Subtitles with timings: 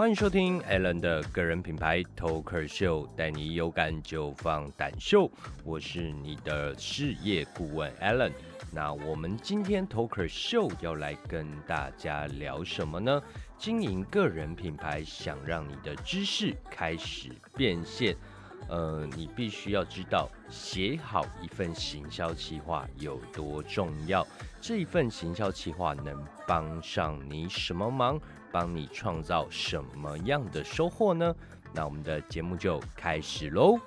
[0.00, 5.30] 欢迎收听 Alan 的个人品牌 Talker Show，，带你有感就放胆秀。
[5.62, 8.32] 我是你的事业顾问 Alan。
[8.72, 13.20] 那我们今天 Talker Show 要来跟大家聊什么呢？
[13.58, 18.16] 经营个人品牌，想让你的知识开始变现。
[18.68, 24.26] 呃，你必须要知道写好一份行销计划有多重要。
[24.60, 28.20] 这一份行销计划能帮上你什么忙？
[28.52, 31.34] 帮你创造什么样的收获呢？
[31.72, 33.78] 那我们的节目就开始喽。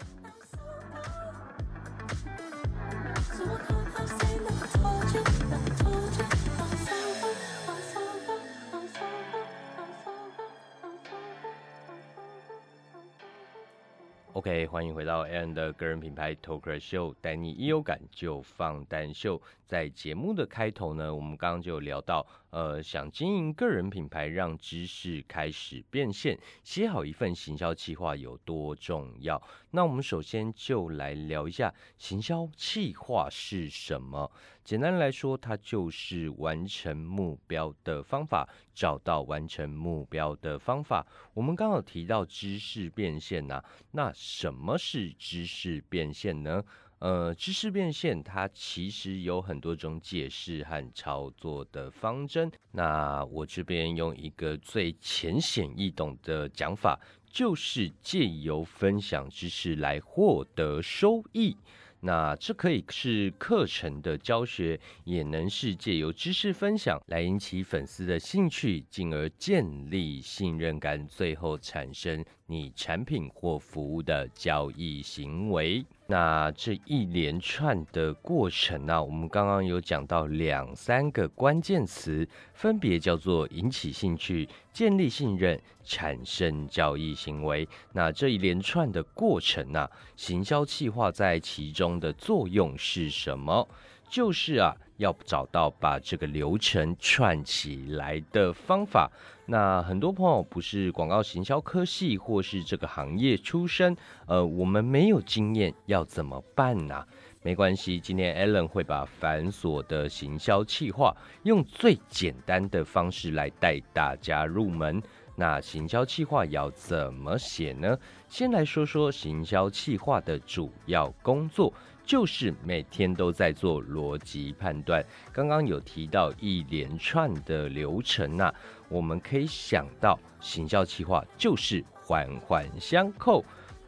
[14.44, 19.42] OK，欢迎回到 a n 的个人品牌 Talker Show，带你一有感就放单秀。
[19.66, 29.41] 在节目的开头呢，我们刚刚就聊到，呃，想经营个人品牌，让知识开始变现，写好一份行销计划有多重要。
[29.72, 34.30] 那我们首先就来聊一下行销计划是什么。
[34.66, 41.05] 简单来说，它就是完成目标的方法，找到完成目标的方法。
[41.34, 46.63] 我们刚好提到知识变现呐，那什么是知识变现呢？
[46.99, 52.49] 呃，知识变现它其实有很多种解释和操作的方针。
[52.71, 56.98] 那我这边用一个最浅显易懂的讲法，
[57.29, 61.57] 就是借由分享知识来获得收益。
[62.05, 75.84] 那这可以是课程的教学，也能是借由知识分享来引起粉丝的兴趣，进而建立信任感，最后产生你产品或服务的交易行为。
[76.06, 87.67] 那这一连串的过程呢，我们刚刚有讲到两三个关键词，分别叫做引起兴趣、建立信任、产生交易行为。
[87.94, 93.67] 那这一连串的过程呢，行销企划在其中的作用是什么？
[94.07, 99.12] 就是啊，要找到把这个流程串起来的方法。
[99.46, 107.06] 那很多朋友不是广告行销科系或是这个行业出身，呃，我们没有经验，要怎么办呢？
[107.41, 115.03] 没关系，今天 Alan 会把繁琐的行销企划用最简单的方式来带大家入门。
[115.35, 117.97] 那行销企划要怎么写呢？
[118.30, 121.74] 先来说说行销企划的主要工作。
[122.06, 125.03] 就是每天都在做逻辑判断。
[125.31, 128.53] 刚刚有提到一连串的流程呐，
[128.90, 133.44] 我们可以想到行销企划就是环环相扣。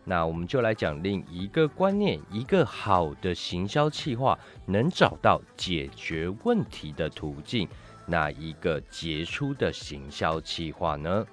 [0.06, 7.68] 那我们就来讲另一个观念：一个好的行销企划能找到解决问题的途径。
[8.06, 11.26] 那一个杰出的行销企划呢，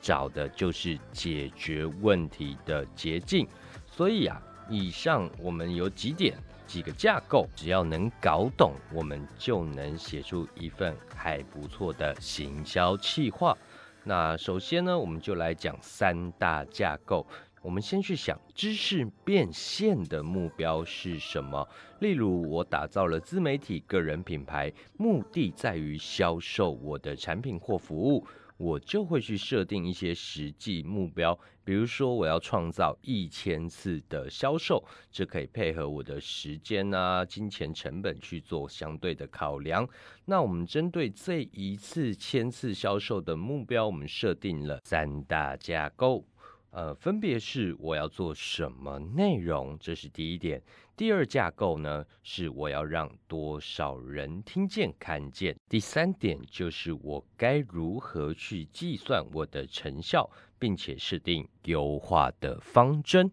[0.00, 3.48] 找的就是解决问题的捷径。
[3.90, 4.40] 所以啊。
[4.70, 13.58] 以上我们有几点几个架构，只要能搞懂，我们就能写出一份还不错的行销企划。
[14.04, 17.26] 那首先呢，我们就来讲三大架构。
[17.62, 21.68] 我们先去想知识变现的目标是什么？
[21.98, 28.24] 例如，我打造了自媒体个人品牌，目的在于销售我的产品或服务。
[28.60, 39.88] 我就会去设定一些实际目标，比如说我要创造一千次的销售，这可以配合我的时间啊、金钱成本去做相对的考量。
[40.26, 46.22] 那我们针对这一次千次销售的目标，我们设定了三大架构。
[46.70, 50.62] 呃，分别是我要做什么内容，这是第一点。
[50.96, 55.56] 第二架构呢，是我要让多少人听见、看见。
[55.68, 63.30] 第三点就是我该如何去计算我的成效，并且设定优化的方针。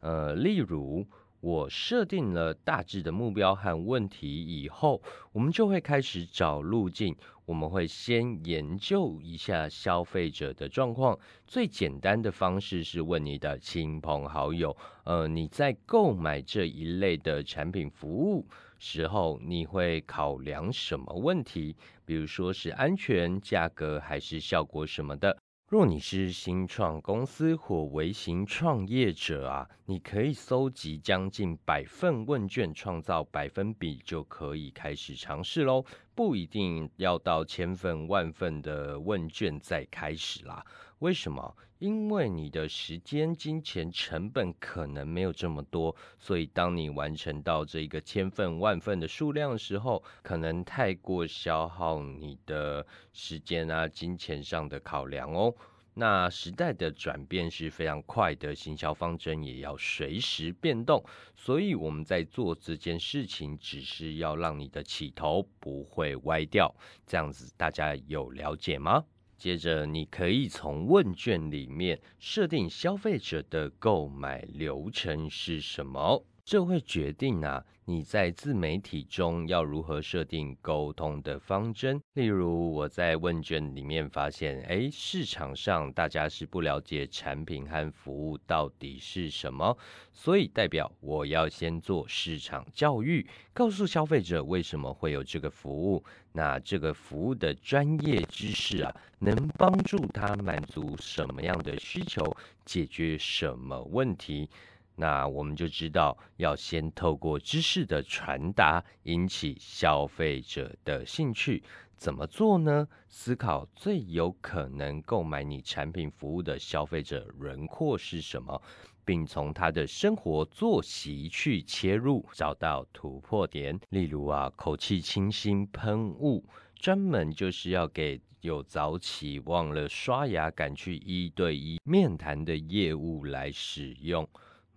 [0.00, 1.06] 呃，例如。
[1.40, 4.28] 我设定了大致的目标和问题
[4.62, 5.00] 以后，
[5.32, 7.16] 我们就会开始找路径。
[7.44, 11.16] 我们会先研究一下消费者的状况。
[11.46, 18.44] 最简单的方式是问你的亲朋好友：，呃，你在购买这一类的产品服务
[18.80, 21.76] 时候，你会考量什么问题？
[22.04, 25.36] 比如说是安全、价格还是效果什么的。
[25.68, 35.84] 若你是新创公司或微型创业者啊，你可以搜集将近百份问卷，创造百分比，就可以开始尝试喽。
[36.14, 40.64] 不一定要到千份万份的问卷再开始啦。
[41.00, 41.56] 为什么？
[41.78, 55.54] 因为你的时间、金钱成本可能没有这么多，所以当你完成到这个千份万份的数量的时候，可能太过消耗你的时间啊、金钱上的考量哦。
[55.98, 61.02] 那时代的转变是非常快的，行销方针也要随时变动，
[61.34, 66.74] 所以我们在做这件事情，只是要让你的起头不会歪掉。
[67.06, 69.04] 这样子大家有了解吗？
[69.36, 76.24] 接着你可以从问卷里面设定消费者的购买流程是什么。
[76.46, 82.00] 这会决定啊，你在自媒体中要如何设定沟通的方针。
[82.12, 89.76] 例如，我在问卷里面发现，哎，市场上大家是不了解产品和服务到底是什么，
[90.12, 96.04] 所以代表我要先做市场教育，告诉消费者为什么会有这个服务。
[96.30, 102.24] 那这个服务的专业知识啊，能帮助他满足什么样的需求，
[102.64, 104.48] 解决什么问题。
[104.96, 111.62] 那我们就知道，要先透过知识的传达，引起消费者的兴趣。
[111.96, 112.88] 怎么做呢？
[113.08, 118.60] 思考最有可能购买你产品服务的消费者轮廓是什么，
[119.04, 123.78] 并从他的生活作息去切入，找到突破点。
[123.90, 126.44] 例如啊，口气清新喷雾，
[126.74, 134.28] 专门就是要给有早起忘了刷牙，赶去一对一面谈的业务来使用。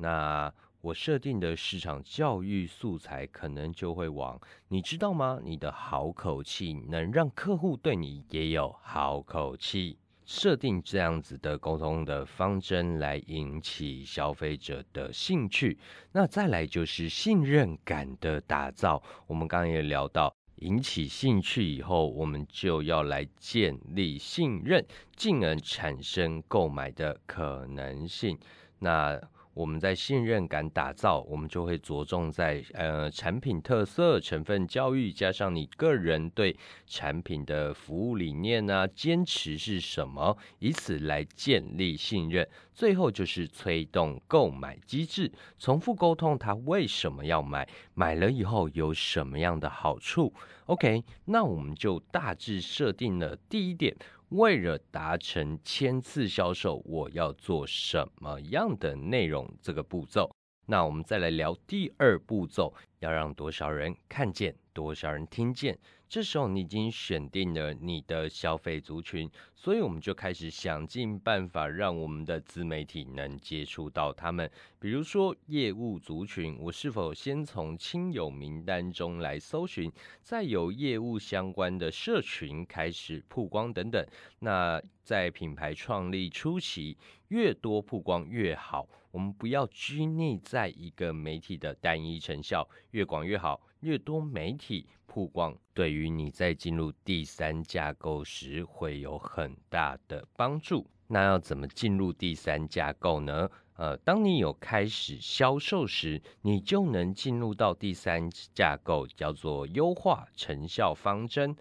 [0.01, 0.51] 那
[0.81, 5.39] 我设定的市场教育素材可能就会往，你知道吗？
[5.43, 9.97] 你的好口气能让客户对你也有好口气。
[10.25, 15.75] 设定这样子的沟通的方针来引起消费者的兴趣。
[16.11, 19.01] 那再来就是信任感的打造。
[19.25, 24.85] 我们刚刚也聊到，引起兴趣以后，我们就要来建立信任，
[25.17, 28.37] 进而产生购买的可能性。
[28.77, 29.19] 那
[29.59, 36.55] 我们在信任感打造，我们就会着重在呃产品特色、成分教育，加上你个人对
[36.87, 42.47] 产品的服务理念啊、坚持是什么，以此来建立信任。
[42.73, 50.33] 最后就是催动购买机制，重复沟通他为什么要买，买了以后有什么样的好处。
[50.67, 53.93] OK，那我们就大致设定了第一点。
[54.29, 59.51] 为了达成千次销售，我要做什么样的内容？
[59.59, 60.29] 这个步骤，
[60.67, 65.77] 那我们再来聊第二步骤，要让多少人看见，多少人听见。
[66.09, 74.49] 这时候你已经选定了你的消费族群，所以我们就开始想尽办法让我们的自媒体能接触到他们。
[74.79, 79.91] 比如说业务族群，我是否先从亲友名单中来搜寻，
[80.23, 84.03] 再由业务相关的社群开始曝光等等。
[84.39, 86.97] 那在品牌创立初期，
[87.27, 88.89] 越多曝光越好。
[89.11, 93.61] 我们不要拘泥在一个媒体的单一成效，越广越好。
[93.81, 100.85] 越多媒体曝光，对于你在进入第三架构时会有很大的帮助。
[101.07, 103.49] 那要怎么进入第三架构呢？
[103.73, 111.55] 呃，当你有开始销售时，你就能进入到第三架构，叫做优化成效方针。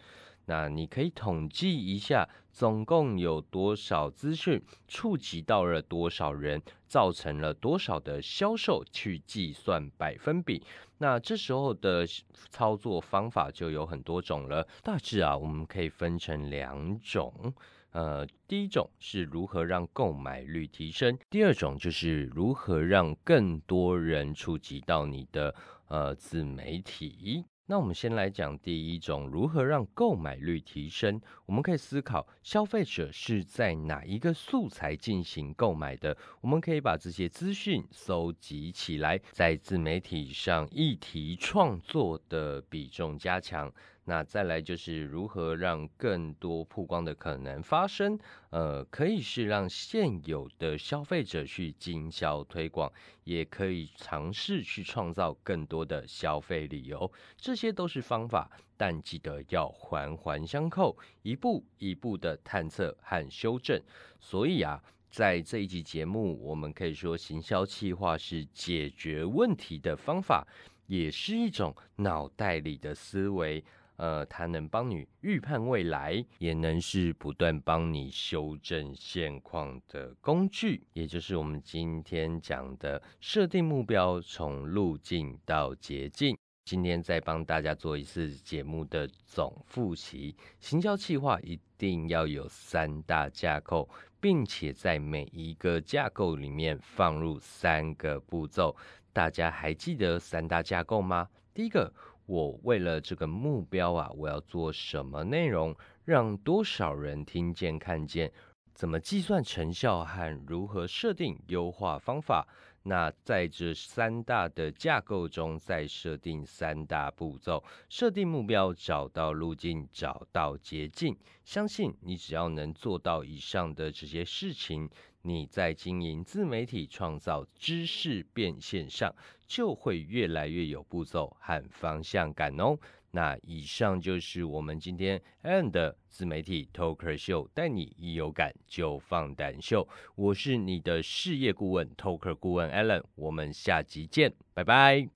[0.45, 10.61] 那你可以统计一下，总共有多少资讯触及到了多少人，造成了多少的销售，去计算百分比。
[10.99, 12.05] 那这时候的
[12.51, 17.55] 操作方法就有很多种了，大致啊，我们可以分成两种。
[17.93, 25.55] 呃，第一种是如何让购买率提升，第二种就是如何让更多人触及到你的
[25.87, 27.45] 呃自媒体。
[27.71, 31.21] 那我们先来讲第一种，如何让购买率提升？
[31.45, 36.17] 我们可以思考，消费者是在哪一个素材进行购买的？
[36.41, 43.71] 我们可以把这些资讯搜集起来，在自媒体上议题创作的比重加强。
[44.09, 48.19] 那再来就是如何让更多曝光的可能发生？
[48.49, 52.91] 呃，可以是让现有的消费者去经销推广，
[53.25, 57.13] 也可以尝试去创造更多的消费理由。
[57.37, 63.79] 这些都是方法，但记得要环环相扣，一步一步的探测和修正。
[64.19, 70.49] 所以啊，在这一集节目，我们可以说行销企划是解决问题的方法，
[70.87, 73.63] 也是一种脑袋里的思维。
[73.99, 86.39] 呃，它能帮你预判未来，也能是不断帮你修正现况的工具，也就是我们今天讲的设定目标，从路径到捷径。
[86.65, 90.37] 今天再帮大家做一次节目的总复习。
[90.61, 93.89] 行销计划一定要有三大架构，
[94.21, 98.77] 并且在每一个架构里面放入三个步骤。
[99.13, 101.29] 大家还记得三大架构吗？
[101.53, 101.93] 第一个。
[102.29, 108.31] 我为了这个目标啊，我要做什么内容，让多少人听见看见？
[108.75, 112.47] 怎么计算成效和如何设定优化方法。
[112.83, 121.17] 那在这三大的架构中，再设定三大步骤：设定目标，找到路径，找到捷径。
[121.47, 124.89] 相信你只要能做到以上的这些事情，
[125.29, 129.15] 你在经营自媒体，创造知识变现上
[129.47, 132.79] 就会越来越有步骤和方向感哦。
[133.11, 139.87] 那以上就是我们今天 AND 自媒体 TOKER 秀，带你一有感就放胆秀。
[140.15, 145.09] 我是你的事业顾问 TOKER 顾问 ALAN，我们下集见，拜拜。